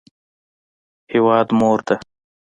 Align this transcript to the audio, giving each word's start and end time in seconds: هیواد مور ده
هیواد 1.11 1.47
مور 1.59 1.79
ده 1.87 1.95